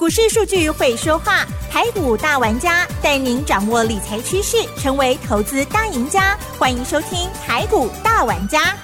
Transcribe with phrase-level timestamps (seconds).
[0.00, 6.34] 股市数据会说话，台股大玩家带您掌握理财趋势，成为投资大赢家。
[6.58, 8.74] 欢迎收听台股大玩家。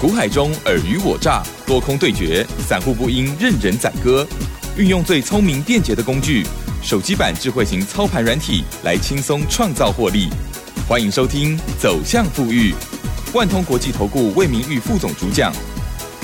[0.00, 4.26] 股海中尔虞我诈，多空对决，散户不应任人宰割。
[4.78, 6.46] 运用最聪明便捷的工具，
[6.82, 10.30] 手机版智慧型操盘软体，来轻松创造获利。
[10.88, 12.72] 欢迎收听《走向富裕》，
[13.34, 15.52] 万通国际投顾魏明玉副总主讲。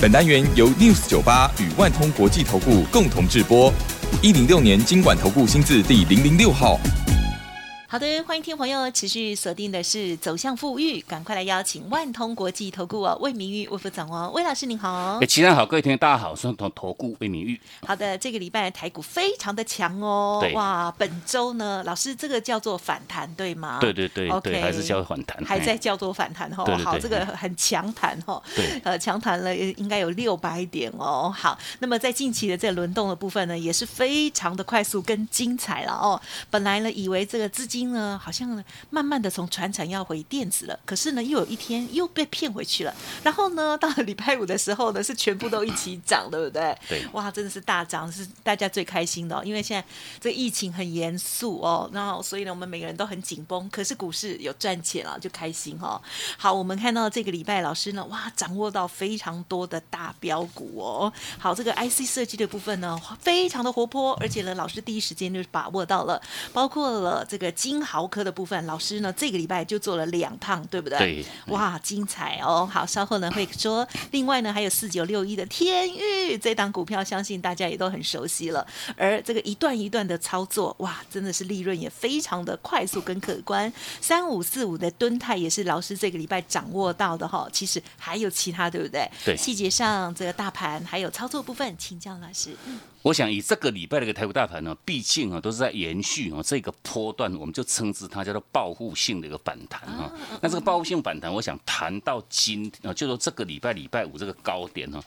[0.01, 3.71] 本单元由 News 九八与万通国际投顾共同制播，
[4.23, 6.81] 一零六年经管投顾新字第零零六号。
[7.93, 15.19] 好的，欢迎听众朋友持续锁定的是走向富裕，赶快来邀请万通国际投顾哦，魏明玉魏副总哦，魏老师您好。
[15.21, 17.61] 哎，齐上好，各位听众大家好，我是投投顾魏明玉。
[17.85, 23.79] 好的，这个礼拜台股非常的强哦，哇，本周呢，老师这个叫做反弹对吗？
[23.81, 26.65] 对对对对，还是叫反弹，还在叫做反弹哈。
[26.85, 28.41] 好，这个很强弹哈。
[28.55, 31.35] 对，呃，强弹了应该有六百点哦。
[31.37, 36.23] 好，那么在近期的这轮动的部分呢，也是非常的快速跟精彩了哦。
[36.51, 37.80] 本来呢，以为这个资金。
[37.87, 42.95] 呢，好像慢慢的从船厂要回电子了，可是呢，又有一天又被骗回去了。
[43.23, 46.77] 然后呢，到了礼拜五的时候呢，是全部都一起涨，对不对？
[46.89, 49.45] 对，哇，真的是大涨，是大家最开心的。
[49.45, 49.87] 因为现在
[50.21, 53.69] 这疫情很严肃哦，然后所以呢，我们每个人都很紧绷。
[53.71, 56.01] 可是股市有赚钱了，就开心哈。
[56.37, 61.13] 好，我们看到这个礼拜老师呢，哇，掌握到非常多的大标股哦。
[61.39, 66.21] 好，这个 IC 设计的部分呢，非常的活泼，而且呢，老师第一时间就把握到了，
[66.53, 70.99] 包括了这个金豪科的部分，老师呢这个礼拜就做了两趟，对不对？
[70.99, 72.69] 对，哇，精彩哦！
[72.69, 78.67] 好，稍后呢会说，另外呢还有四九六一的天域这档股票，相信大家也都很熟悉了。
[78.97, 83.73] 而这个一段一段的操作，哇，真的是利润也非常的快速跟可观。
[84.01, 87.49] 三五四五的敦泰也是老师这个礼拜掌握到的哈。
[87.53, 89.09] 其实还有其他，对不对？
[89.25, 92.57] 对，细节上这个大盘还有操作部分，请教老师。
[93.03, 100.13] 我想以这个礼拜的一个台股大盘呢，毕竟啊都是在延续啊这个波段，我们就称之它叫做报复性的一个反弹哈。
[100.43, 105.03] 那这个报复性反弹，我想谈到今啊，就说这个礼拜礼拜五这个高点哈。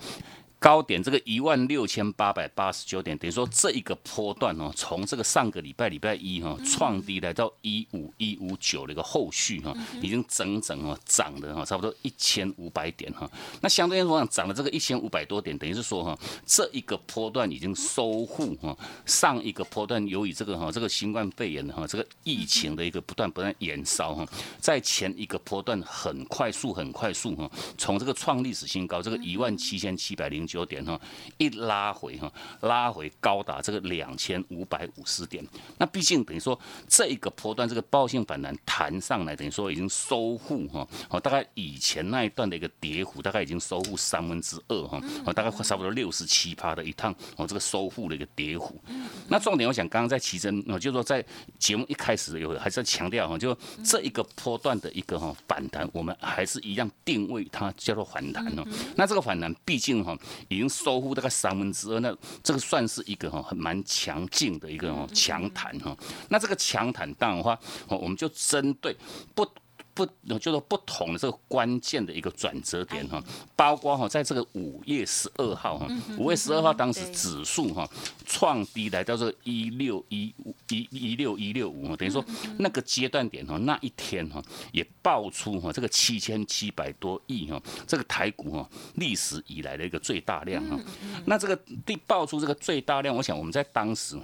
[0.63, 13.29] 高点这个一万六千八百八十九点，等于说这一个波段哦，从这个上个礼拜礼拜一哈创低来到一五一五九的一个后续哈，已经整整哦涨了哈差不多一千五百点哈。
[13.59, 18.73] 那相对来说涨了这个一千五百多点，等于是说哈这一个波段已经收复哈
[19.05, 24.25] 上一个波段由于这个哈这个新冠肺炎的哈这个疫情的一个不断不断延烧哈，
[24.61, 30.47] 在前一个波段很快速很快速哈从这个创历史新高这个一万七千七百零。
[30.53, 30.99] 九点哈，
[31.39, 32.31] 一拉回哈，
[32.61, 35.43] 拉回高达这个两千五百五十点。
[35.79, 48.79] 那毕竟等于说这一个波段这个爆性反弹弹上来，等于说已经收复哈，哦，大概以前那一段的一个跌幅，大概已经收复三分之二哈，哦，大概差不多六十七趴的一趟哦，这个收复的一个跌幅。
[49.27, 51.25] 那重点我想刚刚在奇珍，哦，就是说在
[51.57, 58.63] 节目一开始有还是强调哈，就这一个波段的一个哈反弹，我们还是一样定位它叫做反弹哦。
[58.95, 60.15] 那这个反弹毕竟哈。
[60.49, 65.95] 已经收复大概三分之二，那这个算是一个哈很蛮强劲的一个强弹哈。
[66.29, 68.95] 那这个强弹当的话，我们就针对
[69.35, 69.47] 不。
[69.93, 70.05] 不，
[70.39, 73.23] 就是不同的这个关键的一个转折点哈，
[73.55, 75.87] 包括哈，在这个五月十二号哈，
[76.17, 77.87] 五月十二号当时指数哈
[78.25, 82.23] 创低来到这个一六一五一一六一六五等于说
[82.57, 90.79] 那个阶段点哈，那一天哈也爆出哈这个七千七百多亿哈，这个台股哈历史以来的一个最大量哈，
[91.25, 91.55] 那这个
[91.85, 94.17] 第爆出这个最大量，我想我们在当时。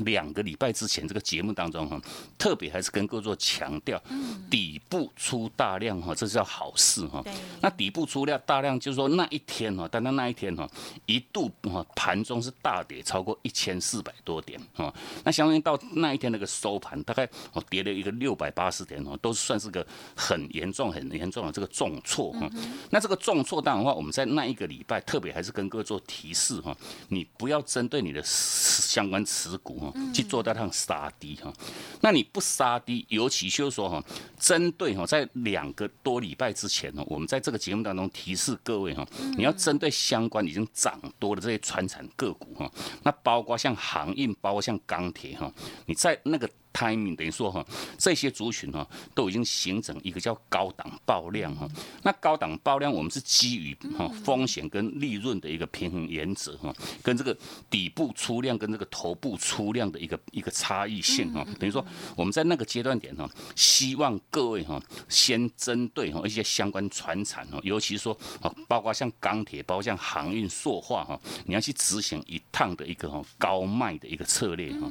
[0.00, 2.00] 两个礼拜之前，这个节目当中哈，
[2.36, 4.02] 特别还是跟各位做强调，
[4.50, 7.22] 底部出大量哈，这是叫好事哈。
[7.60, 10.68] 那底部出量大量，就是说那一天哈，单单那一天哈，
[11.06, 14.92] 一度哈盘中是大跌超过一千四百多点哈。
[15.22, 22.50] 那相当于到那一天那个收盘，大概哦跌了一个六百八十点哦，都算是个很严重很严重的这个重挫哈。
[22.90, 26.76] 那这个重挫当然的话，我们在那一个礼拜特别还是跟各位做提示哈，
[27.10, 29.83] 你不要针对你的相关持股。
[30.12, 31.52] 去做到趟杀低哈，
[32.00, 34.04] 那你不杀低，尤其就是说哈，
[34.38, 42.70] 针对哈，在两个多礼拜之前呢，我们在这个节目当中提示各位哈，你要针对相关已经涨多的这些船产个股哈，
[43.02, 45.52] 那包括像航运，包括像钢铁哈，
[45.86, 46.48] 你在那个。
[46.74, 47.64] Timing 等于说哈，
[47.96, 51.66] 这些族群哈都已经形成一个叫高档爆量哈。
[52.02, 57.36] 那高档爆量，我们是基于哈风险跟利润的一个平衡原则哈，跟这个
[57.70, 61.46] 底部出量跟这个头部出量的一个一个差异性哈。
[61.58, 61.84] 等于说
[62.16, 74.90] 我们在那个阶段点哈，希望各位哈先针对哈一些相关船产哈，尤其是说啊，包括像钢铁，包括像航运、塑化哈，你要去执行一趟的一个哈高卖的一个策略哈。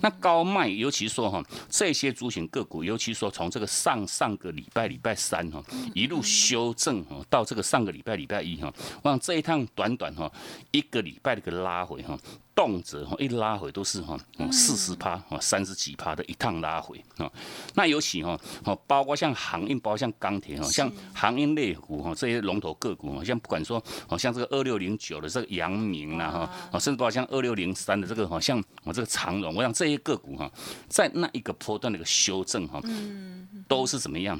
[0.00, 5.62] 那高卖，尤其说说哈这些族群个股，尤其说从这个上上个礼拜礼拜三哈
[5.94, 8.72] 一路修正哈到这个上个礼拜礼拜一哈，
[9.02, 10.30] 我想这一趟短短哈
[10.70, 12.18] 一个礼拜的一个拉回哈。
[12.60, 14.20] 动辄哈一拉回都是哈
[14.52, 17.32] 四十趴哈三十几趴的一趟拉回啊，
[17.74, 26.38] 那尤其哈哦包括像航运，包括像钢铁哈，像航运类股哈这些龙头个股哈，像不管说哦像这个二六零九的这个阳明啦哈
[26.70, 30.52] 啊，甚至包括像二六零三的这个哈像我这个长荣，我想这些个股哈，
[30.86, 32.78] 在那一个波段的一个修正哈，
[33.66, 34.38] 都是怎么样？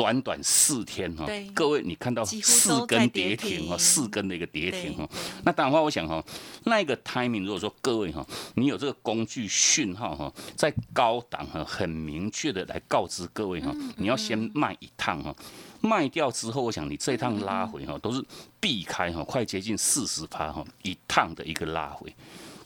[0.00, 5.06] 短短四天哈，各位你看到四根跌停哈，四根的一个跌停哈。
[5.44, 6.24] 那当然话，我想哈，
[6.64, 15.36] 那个 timing 如果说各位哈，你有这个工具讯号哈，在高档哈，很明确的来告知各位哈，你要先卖一趟哈，
[15.82, 18.24] 卖掉之后，我想你这一趟拉回哈，都是
[18.58, 22.10] 避开哈，快接近四十趴哈，一趟的一个拉回。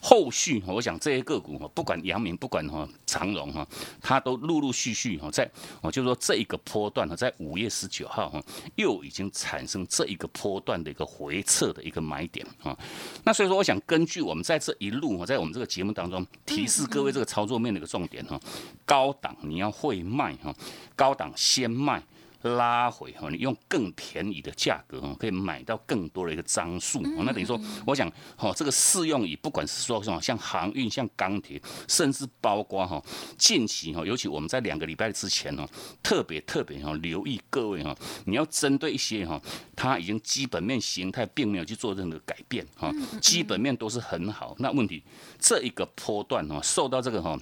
[0.07, 3.67] 后续，我想这些个股哈，不管阳明，不管哈长荣哈，
[3.99, 5.49] 它都陆陆续续哈，在
[5.81, 8.39] 我就说这一个波段哈，在五月十九号哈，
[8.75, 12.77] 又已经产生这一个波段的一个回撤的一个买点啊。
[13.23, 18.39] 那所以说，我想根据我们在这一路哈，在我们这个节目当中提示各位这个操作面的一个重点哈，
[18.85, 20.53] 高档你要会卖哈，
[20.95, 22.03] 高档先卖。
[22.45, 27.01] 拉回哈，你用更便宜的价格哈，可以买到更多的一个张数。
[27.01, 33.03] 那等于说，我想哈，这个适用于不管是说什么，像航运、像钢铁，甚至包括哈
[33.37, 35.67] 近期哈，尤其我们在两个礼拜之前哦，
[36.03, 37.95] 特别特别哈留意各位哈，
[38.25, 39.41] 你要针对一些哈，
[39.75, 44.55] 它已经基本面形态并没有去做任何改变哈，基本面都是很好。
[44.59, 45.03] 那问题
[45.39, 47.39] 这一个波段哈，受到这个哈。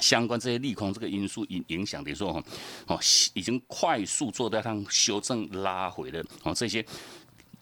[0.00, 2.42] 相关这些利空这个因素影影响，比如说哈，
[2.86, 3.00] 哦，
[3.34, 6.84] 已经快速做到趟修正拉回的哦这些。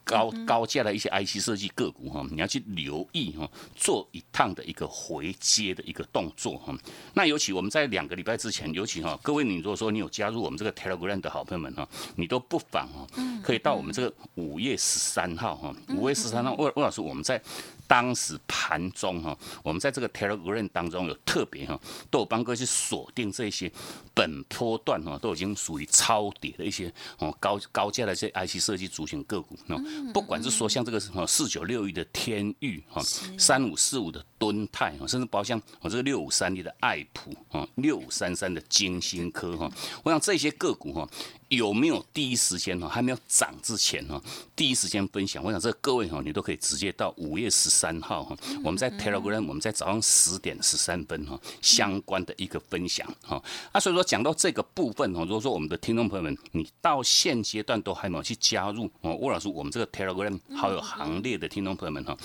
[0.03, 6.77] 高高价的一些 IC 设计个股哈，你要去留意哈，做一趟的一个回接的一个动作哈。
[7.15, 13.07] 那尤其我们在两个礼拜之前，尤其哈，各位你如果说你有加入我们这个 Telegram 的好朋友们哈，你都不妨哈，
[13.41, 17.41] 可以到我们这个五月十三号哈，五月十三号，魏魏老师我们在
[17.91, 21.77] 当时盘中哈，我们在这个 Telegram 当中有特别哈，
[22.09, 23.69] 都有帮各位去锁定这些
[24.15, 29.83] 本波段哈，都已经属于超跌的一些哦高高价的这 IC 设计族群个股哦。
[30.15, 33.03] 不管是说像这个什么四九六一的天域哈，
[33.37, 39.71] 三五四五的敦泰哈，甚至包括像我这个六五三一的爱普啊，六五三三的金星科哈，
[40.03, 41.09] 我想这些个股哈。
[41.51, 42.89] 有没有第一时间哈？
[42.89, 44.23] 还没有涨之前哈，
[44.55, 45.43] 第一时间分享。
[45.43, 53.43] 我想这各位哈，你都可以直接到五月十三号哈，我们在 Telegram，我们在早上十点十三分哈，相关的一个分享哈。
[53.73, 62.17] 啊，所以说讲到这个部分哈，如果说我们的听众朋友们，你到现阶段都还没有去加入哦，吴老师我们这个 Telegram 好友行列的听众朋友们哈。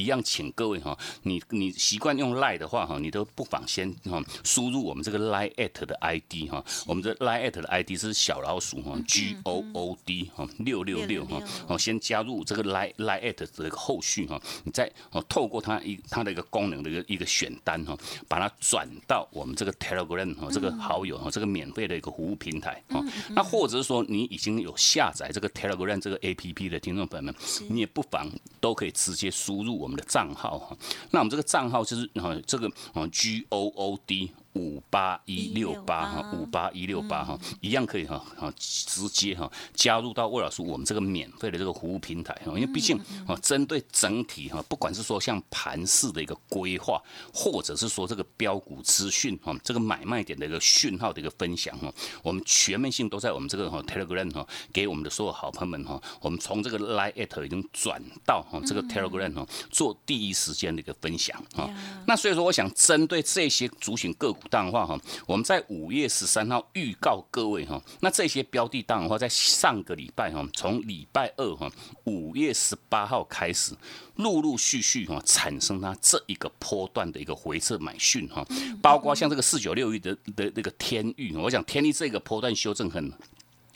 [0.00, 9.64] 一样，请各位哈，你你习惯用 Line 的话哈，你都不妨先哈输入我们这个 Line at 的 ID 哈，我们的 Line at 的 ID 是小老鼠哈 G O
[9.72, 17.96] O D 哈六六六哈，哦先加入这个 Line Line at 的一个后续哈，你再哦透过它一它的一个功能的一个一个选单哈，
[18.28, 27.34] 把它转到我们这个 Telegram 哈这个好友哈这个免费的一个服务平台哈，那或者是说你已经有下载这个 Telegram 这个 APP 的听众朋友们，
[27.68, 28.30] 你也不妨
[28.60, 29.80] 都可以直接输入。
[29.80, 30.76] 我我们的账号哈，
[31.10, 34.30] 那我们这个账号就是啊，这个啊 G O O D。
[34.54, 47.00] 五八一六八哈，五八一六八哈，一样可以哈，哈直接哈加入到魏老师我们这个免费的这个服务平台哈，因为毕竟啊，针对整体哈，不管是说像盘市的一个规划，
[47.32, 51.92] 或者是说这个标股资讯哈，这个买卖点的一个讯号的一个分享哈，
[52.24, 61.70] 我们全面性都在我们这个哈 Telegram 哈，给我们的所有好朋友们哈，我们从这个 Line at 已经转到哈这个 Telegram 哈，做第一时间的一个分享啊。
[62.08, 64.40] 那所以说，我想针对这些族群个股。
[64.50, 71.70] 当然话哈，我们在五月十三号预告各位哈，那这些标的淡化在上个礼拜哈，从礼拜二哈
[72.04, 73.72] 五月十八号开始，
[74.16, 78.44] 陆陆续续哈产生它这一个波段的一个回撤买讯哈，
[78.82, 83.12] 包括像这个四九六一的的那个天域，我想天域这个波段修正很。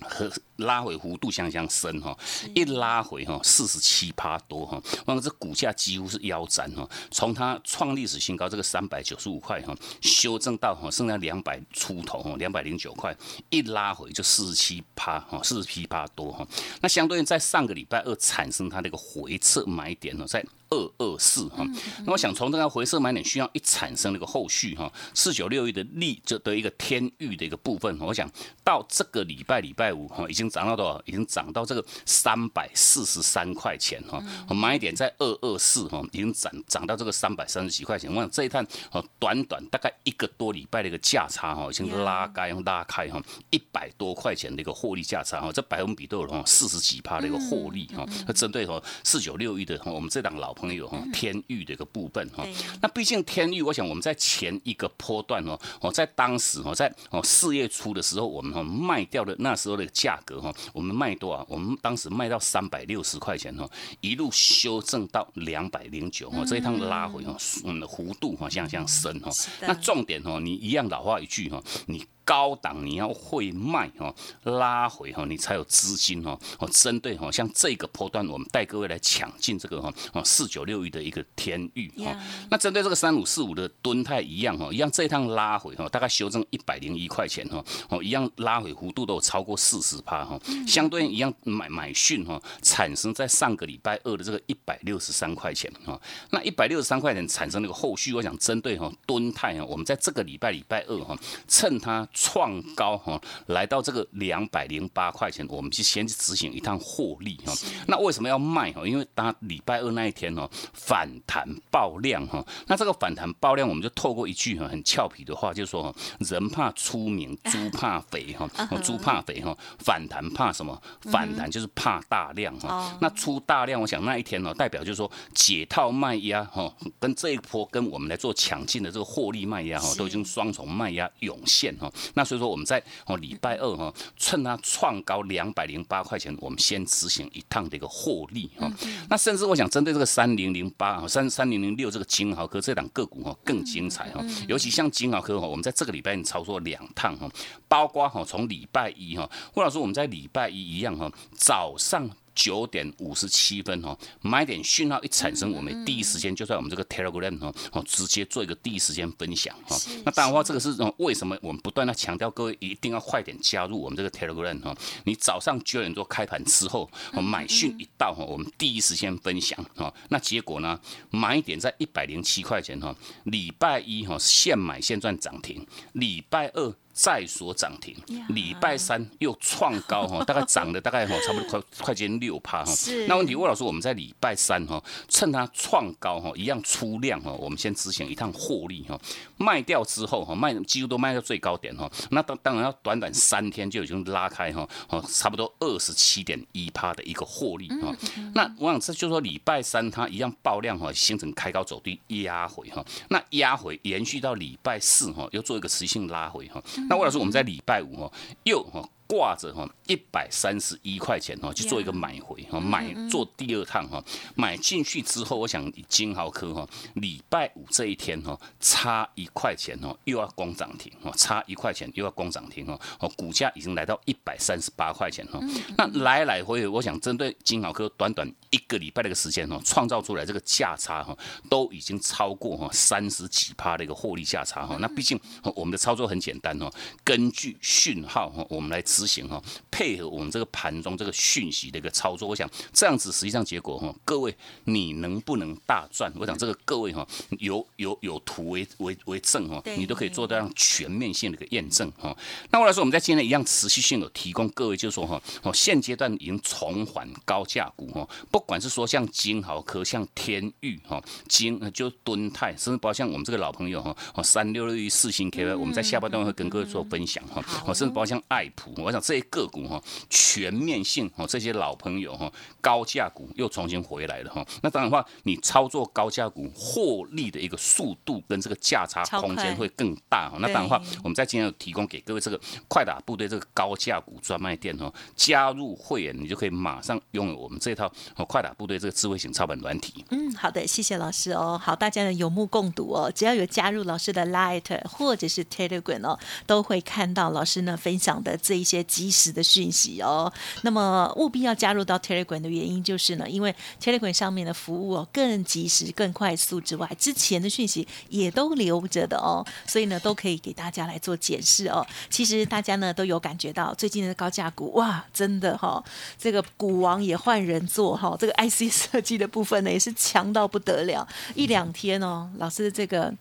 [0.00, 2.16] 很拉回幅度相当深哈，
[2.54, 13.16] 一拉回哈四十七趴多哈，那么这股价几乎是腰斩哈，从它创历史新高这个三百九十五块哈，修正到哈剩下两百出头哈，两百零九块，
[13.50, 16.46] 一拉回就四十七趴哈，四十七趴多哈，
[16.80, 20.44] 那相对于在上个礼拜二产生它的一个回撤买点呢，在。
[20.70, 21.64] 二二四哈，
[22.04, 28.28] 那我想从这个回撤买点需要一产生那个后续哈，四九六一的利这的一个天域的一个部分，我想
[28.64, 31.02] 到这个礼拜礼拜五哈，已经涨到多少？
[31.04, 34.22] 已经涨到这个三百四十三块钱哈，
[34.54, 38.10] 买点在二二四哈，已经涨涨到这个三百三十几块钱。
[38.10, 48.06] 我想这一趟哦，短短大概一个多礼拜的一个价差哈，已经拉开拉开哈，一百多块钱的一个获利价差哈，这百分比都有哈四十几趴的一个获利哈。
[48.26, 50.54] 那针对说四九六亿的我们这档老。
[50.54, 52.46] 朋友哈，天域的一个部分哈，
[52.80, 61.46] 那毕竟天域，我想我们在前一个波段哦，哦，在当时哦，在哦四月初的时候，我们哈卖掉的那时候的价格哈，我们卖多少？
[61.48, 63.68] 我们当时卖到三百六十块钱哈，
[64.00, 72.04] 一路修正到两百零九哈，这一趟拉回哈，嗯，弧度哈像像深哈，那重点哈，你一样老话一句哈，你。
[72.24, 74.14] 高档你要会卖哦，
[74.44, 76.38] 拉回哈，你才有资金哦。
[76.58, 82.16] 哦，针对哈，像这个波段，我们带各位来抢进这个哈，哦四九六一的一个天域哈。
[82.50, 87.62] 那针对这个三五四五的吨泰一样哈，一样这一趟拉回哈，大概修正一百零一块钱哈。
[87.90, 90.40] 哦，一样拉回幅度都有超过四十趴哈。
[90.66, 96.00] 相对一样买买讯哈，产生在上个礼拜二的这个一百六十三块钱哈。
[96.30, 101.14] 那一百六十三块钱产生那个后续，我想针对哈吨泰啊，我们在这个礼拜礼拜二哈，
[101.46, 102.08] 趁它。
[102.14, 107.52] 创高哈，来到这个两百零八块钱，我们就先执行一趟获利哈。
[107.88, 108.86] 那为什么要卖哈？
[108.86, 112.44] 因为当礼拜二那一天哦，反弹爆量哈。
[112.66, 118.48] 那这个反弹爆量，我们就透过一句哈很俏皮的话，就是说人怕出名，猪怕肥哈。
[118.84, 120.80] 猪怕肥哈，反弹怕什么？
[121.10, 122.96] 反弹就是怕大量哈。
[123.00, 131.90] 那出大量，我想那一天哦，代表就是说解套卖压哈，跟这一波跟我们来做抢进的这个获利卖压哈，都已经双重卖压涌现哈。
[132.12, 138.70] 那所以说我们在哦礼拜二哈，趁它创高两百零八块钱，我们先执行一趟的一个获利哈。
[139.08, 144.24] 那甚至我想针对这个三零零八哈，三三零零六这个金豪科这档个股哈更精彩哈。
[144.46, 147.28] 尤其像金豪科哈，我们在这个礼拜操作两趟哈，
[147.66, 152.10] 包括哈从礼拜一哈，或者说我们在礼拜一一样哈，早上。
[152.34, 159.76] 九点五十七分哈，买点讯号一产生，我们第一时间就在我们这个 Telegram 哈，哦直接做一个第一时间分享哈。
[160.04, 164.76] 那当然话，这个是为什么我们不断的强调各位一定要快点加入我们这个 Telegram 哈。
[165.04, 166.90] 你早上九点多开盘之后，
[167.22, 169.92] 买讯一到哈，我们第一时间分享哈。
[170.08, 170.78] 那结果呢，
[171.10, 176.74] 买点在一百零七块钱哈，礼拜一哈现买现赚涨停，礼拜二。
[176.94, 177.94] 再所涨停，
[178.28, 182.72] 礼拜三又创高哈， 大概涨了大概哈，差不多快快接近六趴哈。
[183.08, 188.96] 那问题魏老师，我们在礼拜三哈，趁它创高哈，一样出量哈，我们先执行一趟获利哈，
[189.36, 191.90] 卖掉之后哈，卖几乎都卖到最高点哈。
[192.10, 197.92] 那当当然要短短三天就已经拉开哈，哦，差不多二十七点一趴的一个获利哈。
[198.34, 206.62] 那我想这就说礼拜三它一样爆量哈，形成开高走低压回哈，那压回延续到礼拜四哈，又做一个持续性拉回哈。
[206.88, 208.12] 那魏老师我们在礼拜五哈，
[208.44, 208.88] 又哈。
[209.14, 214.02] 挂着哈一百三十一块钱哈去做一个买回哈买做第二趟哈
[214.34, 225.38] 买进去之后，我想金豪科哈礼拜五这一天哈差一块钱哈又要攻涨停哈差一块钱又要攻涨停哈哦股价已经来到一百三十八块钱哈
[225.76, 231.16] 那来来回回我想针对金豪科短短一个礼拜的一个时间哈创造出来这个价差哈
[231.48, 235.20] 都已经超过哈三十几趴的一个获利价差哈那毕竟
[235.54, 236.68] 我们的操作很简单哦
[237.04, 238.82] 根据讯号哈我们来。
[238.84, 244.34] 执行哈，配合我们这个盘中这个讯息的一个操作，我想这样子实际上结果哈，各位
[244.64, 246.12] 你能不能大赚？
[246.18, 247.06] 我想这个各位哈，
[247.38, 252.16] 有有有图为为为证哈，你都可以做到全面性的一个验证哈。
[252.50, 268.74] 那我来说，我们在今天一样持续性有提供各位，就是说哈，哦现阶段已经重返高价股哈，不管是说像金豪科、像天域哈、金就敦泰，甚至包括像我们这个老朋友哈，哦三六六一四星 K Y，我们在下半段会跟各位做分享哈，哦甚至包括像爱普。
[268.84, 274.44] 我想这些个股哈，全面性哦，这些老朋友哈，高价股又重新回来了哈。
[274.62, 280.36] 那当然的话，你操作高价股获利的一个速度跟这个价差空间会更大哈。
[280.38, 282.38] 那当然的话，我们在今天有提供给各位这个
[282.68, 290.04] 快打部队这个高价股专卖店哦，加入会员你就可以马上拥有我们这套哦快打部队这个智慧型操盘软体。
[290.10, 291.58] 嗯，好的，谢谢老师哦。
[291.62, 298.73] 好，大家呢有目共睹哦，只要有加入老师的 Light 或者是 Telegram 哦，都会看到老师呢分享的这一些。
[298.76, 300.32] 些及时的讯息哦。
[300.62, 311.86] 那么务必要加入到 Telegram 的原因就是呢，因为 Telegram 上面的服务哦更及时、更快速之外，之前的讯息也都留着的哦，所以呢都可以给大家来做解释哦。
[312.10, 315.82] 其实大家呢都有感觉到最近的高价股哇，真的哈、
[316.18, 323.12] 这个股王也换人做哈、这个 IC 设计的部分呢也是强到不得了，一两天哦，老师这个。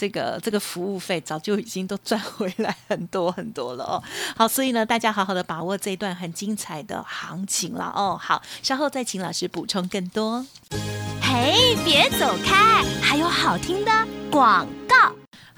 [0.00, 4.02] 这个这个服务费早就已经都赚回来很多很多了哦。
[4.34, 8.18] 好，所以呢，大家好好的把握这一段很精彩的行情了哦。
[8.18, 10.46] 好，稍后再请老师补充更多。
[11.20, 13.92] 嘿，别走开，还有好听的
[14.30, 14.66] 广。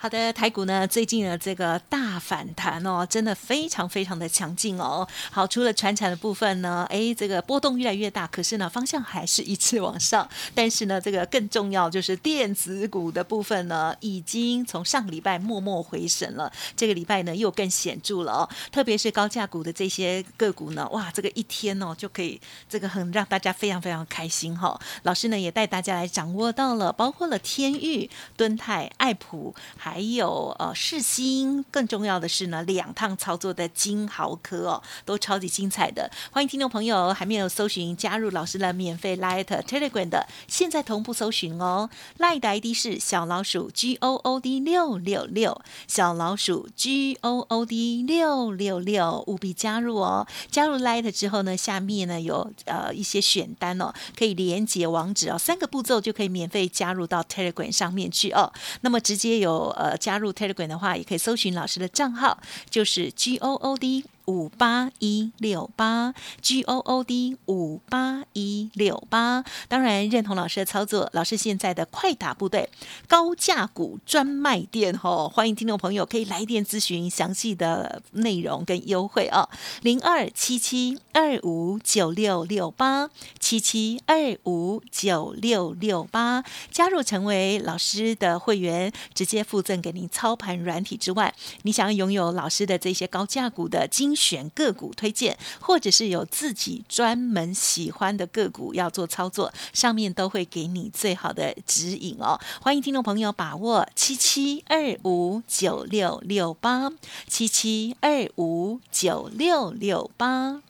[0.02, 5.06] 好的，台股呢最近的这个大反弹哦，真的非常非常的强劲哦。
[5.30, 10.28] 好，除了船产的部分呢，哎，这个波动越来越大，可是呢方向还是一直往上。
[10.56, 18.48] 但是呢，这个更重要就是电子股的部分呢，已经从上个礼拜默默回神了，这个礼拜呢又更显著了哦。
[18.72, 36.10] 特别是高价股的这些个股呢，哇，这个一天哦就可以这个很让大家非常非常开心哈、老师呢也带大家来掌握到了，包括了天域、敦泰、爱普，还还有呃世新，更重要的是呢，两趟操作的金豪科哦，都超级精彩的。
[36.30, 41.90] 欢迎听众朋友还没有搜寻加入老师的免费 Light Telegram 的，现在同步搜寻哦。
[42.18, 50.26] Light 的 ID 是小老鼠 G O O D 六六六，小老鼠 G O O D 六六六，务必加入哦。
[50.50, 58.50] 加入 Light 之后呢，下面呢有呃一些选单哦，可以连接网址哦，三个步骤就可以免费加入到 Telegram 上面去哦。
[58.80, 62.38] 那么直接有呃加入 Telegram 的话，也可以搜寻老师的账号，
[62.70, 64.04] 就是 G O O D。
[64.26, 72.68] 五八一六八 G O O D 五八一六八，当然认同老师的操作，老师现在的快打部队
[73.06, 79.48] 高价股专卖店哦，欢迎听众朋友可以来电咨询详细的内容跟优惠哦，
[79.82, 102.38] 零二七七二五九六六八七七二五九六六八，加入成为老师的会员，直接附赠给您操盘软体之外，你想要拥有老师的这些高价股的精选个股推荐，或者是有自己专门喜欢的个股要做操作，上面都会给你最好的指引哦。
[102.60, 106.92] 欢迎听众朋友把握七七二五九六六八
[107.26, 110.62] 七七二五九六六八。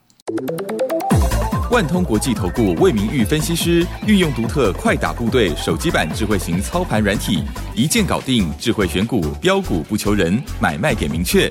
[1.70, 7.42] 万通国际投顾魏明玉分析师运用独特快打部队手机版智慧型操盘软体，
[7.74, 11.50] 一键搞定智慧选股，标股不求人，买卖点明确。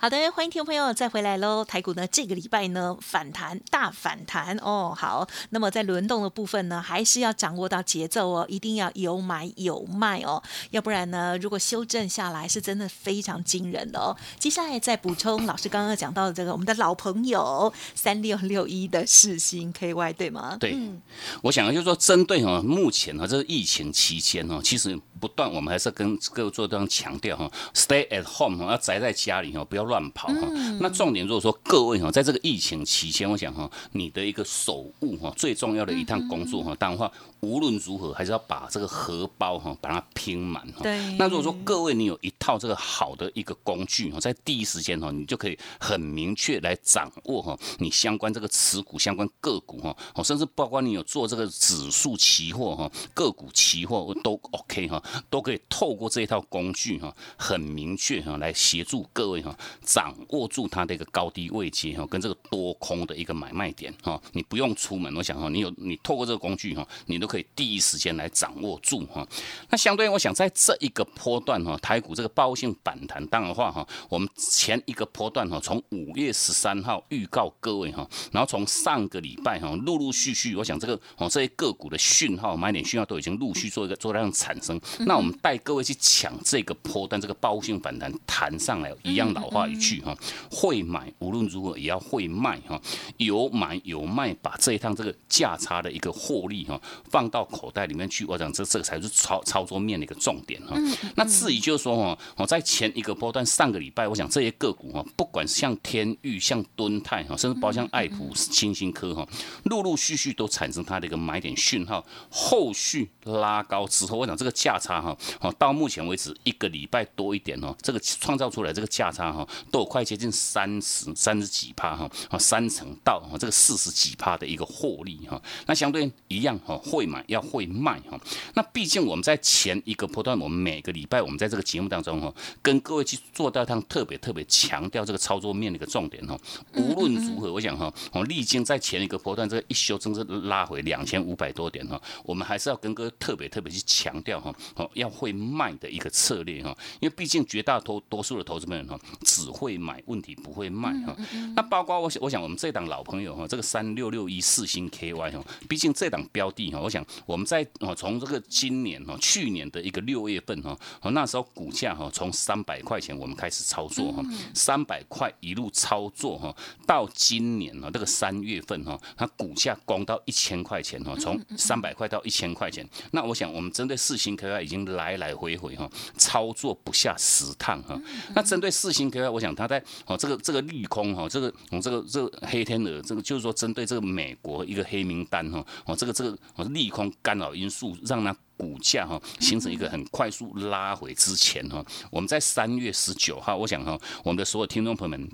[0.00, 1.64] 好的，欢迎听众朋友再回来喽。
[1.64, 4.94] 台股呢，这个礼拜呢反弹大反弹哦。
[4.96, 14.16] 好，那么在轮动的部分呢，还是要掌握到节奏哦，一定要有买有卖哦，要不然呢，如果修正下来，是真的非常惊人的哦。
[14.38, 20.56] 接下来再补充老师刚刚讲到的这个我们的老朋友三六六一的世新 KY 对吗？
[20.60, 21.02] 对嗯
[21.42, 30.48] 我想就是说，针对哈目前哈这个疫情期间哈，其实不断我们还是跟各位做这样强调哈，stay at home，要宅在家里哈，不要乱跑哈。
[30.80, 40.82] 那重点如果说各位哈，在这个疫情期间，我想哈，你的一个手务哈，最重要的一趟工作哈，当然话无论如何还是要把这个荷包哈，把它拼满哈。
[40.82, 69.26] 对那如果说各位你有一套这个好的一个工具哈，在第一时间哈，你就可以很明确来掌握哈，你相关这个持股相关个股哈，哦，甚至包括你有做这个指数期货哈，个股期货都 OK 哈，都可以透过这一套工具哈，很明确哈来协助各位哈，掌握住它的一个高低位阶哈，跟这个多空的一个买卖点哈，你不用出门，我想哈，你有你透过这个工具哈，你都可以第一时间来掌握住哈。
[69.68, 84.80] 那相对，我想在这一个波段哈，台股这个报复性反弹，当然话哈，我们前一个波段哈，从五月十三号预告各位哈，然后从上个礼拜哈，陆陆续续，我想这个哦这些个股的讯号买点讯号都已经陆续做一个做量产生。
[85.00, 90.16] 那我们带各位去抢这个波段这个报复性反弹弹上来，一样老话一句哈，
[90.50, 92.80] 会买无论如何也要会卖哈，
[93.18, 96.80] 有买有卖，把这一趟这个价差的一个获利哈
[97.18, 100.76] 放到口袋里面去，我讲这这个才是操操作面的一个重点哈。
[101.16, 109.26] 那至于就是说哈，我在前一个波段上个礼拜，我想这些个股哈，不管像天域、像敦泰哈，甚至包括像爱普、清新科哈，
[109.64, 128.20] 陆陆续续都产生它的一个买点讯号，后续拉高之后，我想这个价差哈，哦，到目前为止一个礼拜多一点哦，这个创造出来这个价差哈，都有快接近三十三十几趴哈，啊三成到这个四十几趴的一个获利哈，那相对一样哈，会买要会卖哈，
[128.54, 136.38] 那毕竟我们在前一个波段，我们每个礼拜我们在这个节目当中哈，跟各位去做到一趟特别特别强调这个操作面的一个重点哈，
[136.74, 151.16] 无论如何，我想哈，我历经在前一个波段这个一修正是拉回两千五百多点哈，我们还是要跟各位特别特别去强调哈，哦要会卖的一个策略哈，因为毕竟绝大多多数的投资人哈，只会买，问题不会卖哈。
[151.56, 164.22] 那包括我想，我想我们这档老朋友哈，这个三六六一四星 KY 哈，毕竟这档标的哈，我想我们在哦从这个今年哦，去年的一个六月份哈，哦那时候股价哈从三百块钱我们开始操作哈，
[164.54, 166.54] 三百块一路操作哈，
[166.86, 172.88] 到今年呢这个三月份哈，它股价攻到一千块钱哈，从三百块到一千块钱。
[173.12, 178.00] 那我想我们针对四星 KY 已经来来回回哈操作不下十趟哈。
[178.34, 195.30] 那针对四星 KY，我想它在哦这个这个利空哈，这个从这个这个黑天鹅这个就是说针对这个美国一个黑名单哈，哦这个这个哦空干扰因素让它股价哈形成一个很快速拉回之前哈，我们在三月十九号，我想哈我们的所有听众朋友们。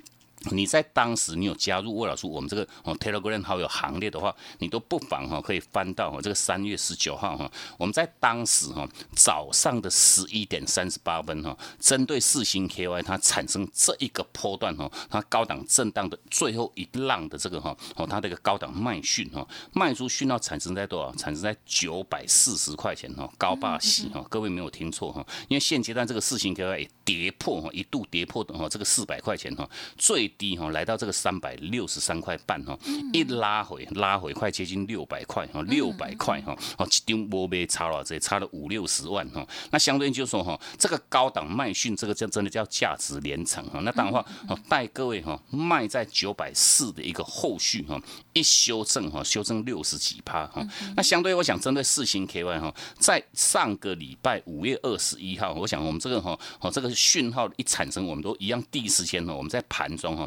[0.51, 21.11] 你在当时你有加入魏老师我们这个哦 Telegram 好友行列的话，你都不妨哈可以翻到哈这个三月十九号哈，我们在当时哈早上的十一点三十八分哈，针对四星 KY 它产生这一个波段哈，它高档震荡的最后一浪的这个哈哦它的一个高档卖讯哈，卖出讯号产生在多少？
[21.15, 32.77] 产生在九百四十块钱哈，高霸喜哈，各位没有听错哈，因为现阶段这个四星 KY 跌破哈，一度跌破的哈这个四百块钱哈，最低哈，来到这个三百六十三块半哈，
[33.13, 47.99] 一拉回拉回快接近六百块哈，六百块哈，哦，一张波被差了这差了五六十万哈，那相对就说哈，这个高档卖讯这个叫真的叫价值连城哈，那当然话哦，带各位哈卖在九百四的一个后续哈，
[48.33, 60.24] 一修正哈，修正六十几趴哈，那相对我想针对四星 KY 哈，在上个礼拜五月二十一号，我想我们这个哈，哦这个讯号一产生，我们都一样第一时间呢，我们在盘中哈。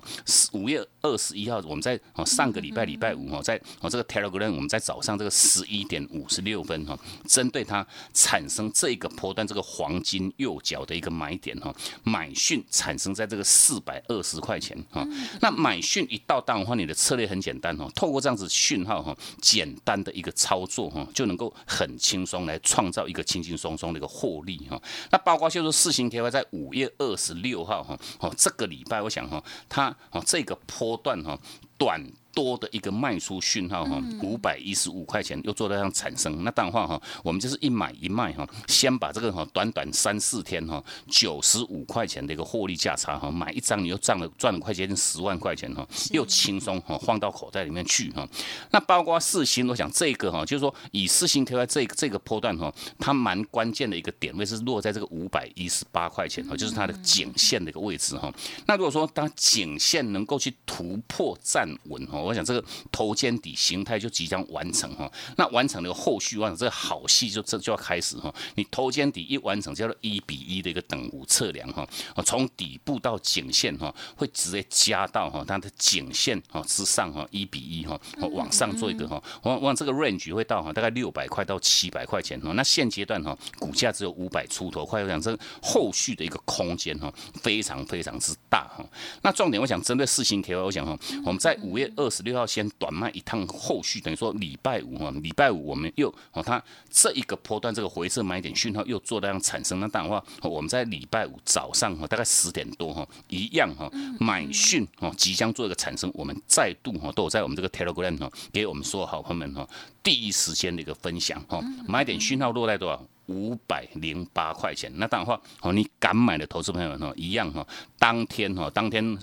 [0.52, 15.06] 五月二十一号，我们在哦上个礼拜礼拜五哦，在哦这个 Telegram，我们在早上这个十一点五十六分哈，针对它产生这个波段这个黄金右脚的一个买点哈，买讯产生在这个四百二十块钱哈。
[15.40, 24.80] 那买讯一到档的话，你的策略很简单哈，透过这样子讯号哈，简单的一个操作哈，就能够很轻松来创造一个轻轻松松的一个获利哈。
[25.10, 31.38] 那包括就是四星 KY 在五月二十六号哈，哦这个礼拜我想哈，它哦这个波段哈，
[31.76, 32.12] 短。
[32.38, 48.24] 多的一个卖出讯号哈，五百一十五块钱又做到这样产生，那当然话哈，我们就是一买一卖哈，先把这个哈短短三四天哈九十五块钱的一个获利价差哈，买一张你又赚了赚了快接近十万块钱哈，又轻松哈放到口袋里面去哈。
[48.70, 58.32] 那包括四星，我想这个哈，就是说以四星 KY 这这个波段哈，它蛮关键的一个点位是落在这个五百一十八块钱哈，就是它的颈线的一个位置哈。
[58.64, 62.27] 那如果说当颈线能够去突破站稳哈。
[62.28, 62.62] 我想这个
[62.92, 68.32] 头肩底形态就即将完成哈，那完成了后续，我想这个好戏就这就要开始哈。
[68.54, 71.88] 你头肩底一完成，叫做一比一的一个等幅测量哈，
[72.26, 77.98] 从底部到颈线哈，会直接加到哈它的颈线哈之上哈，一比一哈，
[78.32, 82.52] 往上做一个哈，往往这个 range 会到哈大概六百块到七百块钱哈。
[82.52, 87.10] 那现阶段哈股价只有五百出头块，我想这后续的一个空间哈
[87.42, 88.84] 非常非常之大哈。
[89.22, 92.17] 那重点我想针对四星 KY，我想哈我们在五月二十。
[92.18, 109.68] 十六号先短卖一趟，后续等于说礼拜五哈，礼拜五我们又哦，它这一个波段这个回撤买点讯号又做那样产生，那当然话我们在礼拜五早上哈，大概十点多哈，一样哈买讯哦即将做一个产生，我们再度哈都有在我们这个 Telegram 哈给我们所有好朋友们哈
[110.02, 113.00] 第一时间的一个分享哈，买点讯号落在多少？
[113.28, 114.92] 五百零八块钱。
[114.96, 117.66] 那当然话哦，你敢买的投资朋友哈，一样哈，
[117.98, 119.18] 当天哈，当天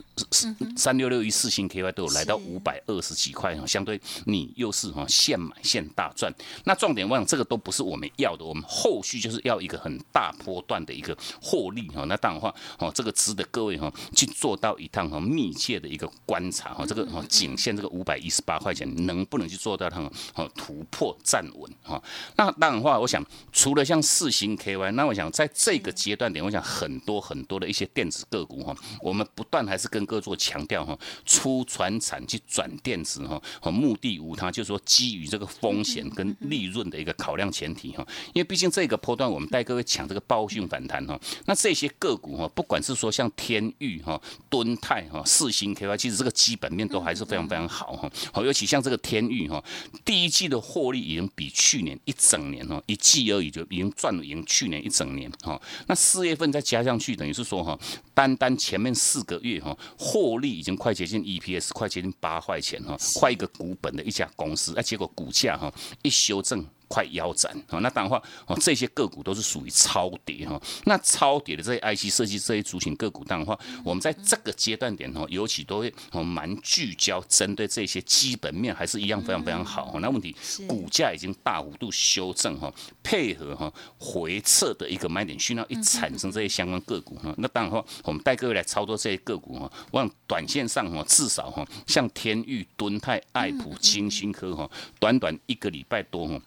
[0.76, 6.34] 三六六一四星 KY 都有来到五百二十几块哈，相对你又是哈现买现大赚。
[6.64, 12.06] 那重点我想这个都不是我们要的，我们后续就是要一个很大波段的一个获利哈。
[12.06, 20.00] 那当然话哦，这个值得各位哈去做到一趟哈密切的一个观察哈，这个哈仅限这个五百一十八块钱能不能去做到它
[20.36, 22.02] 哦突破站稳哈。
[22.36, 49.64] 那当然话，我想除了像四星 KY，那我想在这个阶段点，我想很多很多的一些电子个股哈，我们不断还是跟各位做强调哈，出船产去转电子哈，和目的无他，就是说基于这个风险跟利润的一个考量前提哈，因为毕竟这个波段我们带各位抢这个暴讯反弹哈，那这些个股哈，不管是说像天域哈、敦泰哈、四星 KY，其实这个基本面都还是非常非常好哈，好，尤其像这个天域哈，
[50.04, 57.78] 第一季的获利已经比去年一整年哈一季而已就已经赚了赢去年一整年哈，那四月份再加上去，等于是说哈，
[58.14, 66.66] 单单前面四个月哈，获利已经快接近 EPS，快接近八块钱哈，快一个股本的一家公司，那结果股价哈一修正。
[66.88, 67.80] 快腰斩啊！
[67.80, 70.62] 那当然话哦，这些个股都是属于超跌哈。
[70.86, 80.00] 那超跌的这些 IC 设计这些族群个股，当然话，我们在这个阶段点哦，尤其都会哦蛮聚焦，针对这些基本面还是一样非常非常好。
[80.00, 80.36] 那问题
[80.68, 94.70] 股价已经大幅度修正哈，配合哈回撤的一个买点讯号一产生，这些相关个股哈，那当然话，我们带各位来操作这些个股哈，望短线上哈至少哈，像天域、敦泰、爱普、金星科哈，
[95.00, 96.40] 短短一个礼拜多哈。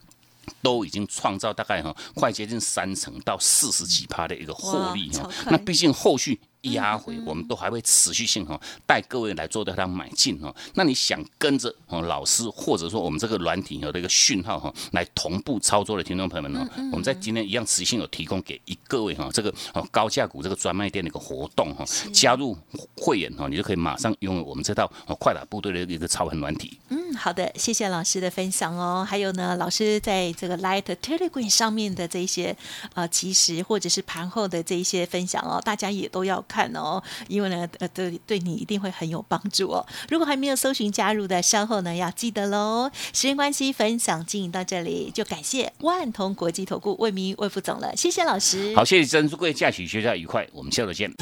[0.62, 6.40] 都已经创造大概哈快接近三成到四十几趴的一个获利哈，那毕竟后续。
[6.72, 10.54] 压回，我们都还会持续性哈带各位来做到它买进哈。
[10.74, 22.56] 那你想跟着哦老师，或者说我们这个软体有这个讯号哈，来同步操作的听众朋友们呢，我们在今天一样持续性有提供给一各位哈这个哦高价股这个专卖店的一个活动哈，加入
[22.96, 26.78] 会员哈，你就可以马上拥有我们这套哦快打部队的一个超恒软体。
[26.88, 29.06] 嗯，好的，谢谢老师的分享哦。
[29.08, 32.56] 还有呢，老师在这个 Light Telegram 上面的这些
[32.94, 36.38] 呃及时或者是盘后的这一些分享哦，大家也都要。
[36.48, 39.86] 看哦，因为呢，呃，对，对你一定会很有帮助哦。
[40.08, 42.90] 如果还没有搜寻加入的，稍后呢要记得喽。
[43.12, 48.74] 时间关系，分享进行到这里，就感谢万通国际投顾魏明魏副总了，谢谢老师。
[48.74, 51.12] 好，谢谢珍珠贵假期学校愉快，我们下周见。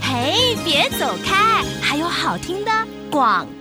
[0.00, 2.70] 嘿，别走开，还有好听的
[3.10, 3.59] 广告。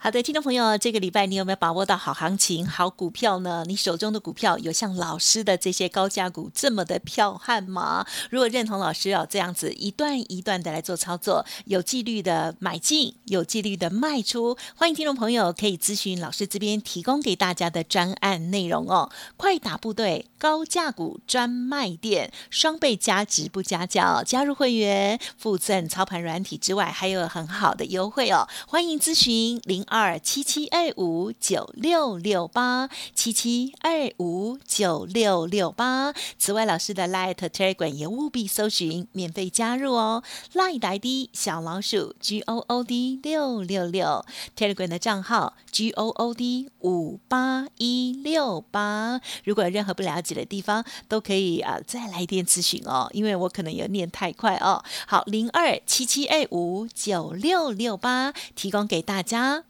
[0.00, 3.64] 好的，听众朋友，这个礼拜你有没有把握到好行情、好股票呢？
[3.66, 8.06] 你手中的股票有像老师的这些高价股这么的彪悍吗？
[8.30, 19.10] 如果认同老师要这样子一段一段的来做操作，有纪律的买进，有纪律的卖出，欢迎听众朋友可以咨询老师这边提供给大家的专案内容哦。
[19.36, 28.46] 快打部队高价股专卖店，双倍加值不加价，加入会员附赠操盘软体之外，还有很好的优惠哦。
[28.68, 29.84] 欢迎咨询零。
[29.88, 36.14] 二七七二五九六六八七七二五九六六八。
[36.38, 40.22] 此外，老师的 Light Telegram 也务必搜寻免费加入哦。
[40.52, 44.24] Light ID 小老鼠 G O O D 六六六
[44.56, 49.20] Telegram 的账号 G O O D 五八一六八。
[49.44, 54.84] 如果有任何不了解的地方，都可以啊再来电咨询哦，因为我可能有念太快哦。
[55.06, 59.64] 好，零二七七二五九六六八提供给大家。